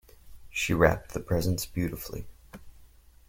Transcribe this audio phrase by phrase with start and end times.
[0.49, 2.25] She wrapped the presents beautifully.